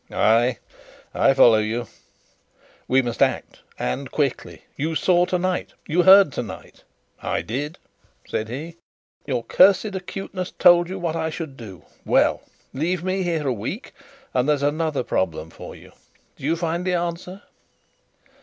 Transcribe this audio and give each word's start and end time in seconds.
"Ay, 0.09 0.57
I 1.13 1.35
follow 1.35 1.59
you." 1.59 1.85
"We 2.87 3.03
must 3.03 3.21
act, 3.21 3.59
and 3.77 4.09
quickly! 4.09 4.63
You 4.75 4.95
saw 4.95 5.25
tonight 5.27 5.73
you 5.87 6.01
heard 6.01 6.31
tonight" 6.33 6.83
"I 7.35 7.43
did," 7.43 7.77
said 8.27 8.49
he. 8.49 8.77
"Your 9.27 9.43
cursed 9.43 9.93
acuteness 9.93 10.53
told 10.57 10.89
you 10.89 10.97
what 10.97 11.15
I 11.15 11.29
should 11.29 11.55
do. 11.55 11.85
Well, 12.03 12.41
leave 12.73 13.03
me 13.03 13.21
here 13.21 13.47
a 13.47 13.53
week 13.53 13.93
and 14.33 14.49
there's 14.49 14.63
another 14.63 15.03
problem 15.03 15.51
for 15.51 15.75
you. 15.75 15.91
Do 16.35 16.45
you 16.45 16.55
find 16.55 16.83
the 16.83 16.95
answer?" 16.95 17.43